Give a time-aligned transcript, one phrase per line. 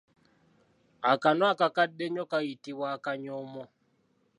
[1.11, 3.63] Akanu akakadde ennyo kayitibwa Akanyoomo.